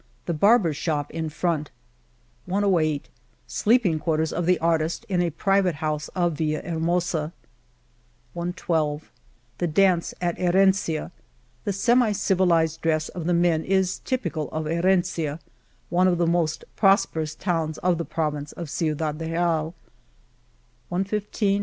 [0.25, 1.69] The barber's shop in fronts
[2.49, 3.01] IQ7
[3.45, 7.33] Sleeping quarters of the artist in a private house of Villahermosa,
[8.35, 9.01] lo^
[9.59, 11.11] The dance at Herencia,
[11.65, 15.37] The semi civilized dress of the men is typical of Herencia^
[15.91, 19.75] one of the most pros perous towns of the province of Ciudad Real,.